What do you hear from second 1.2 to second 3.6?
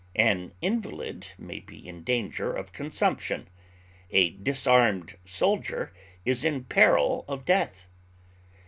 may be in danger of consumption;